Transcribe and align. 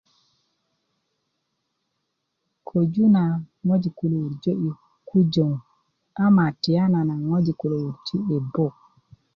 köju 2.67 3.05
na 3.15 3.23
ŋojik 3.67 3.93
kulu 3.99 4.17
wurja 4.23 4.53
ko 4.61 4.69
kujöŋ 5.07 5.51
ama 6.25 6.43
tiyanana 6.61 7.15
ŋojik 7.29 7.57
kulo 7.61 7.75
wurji 7.83 8.15
ko 8.27 8.33
buk 8.53 8.75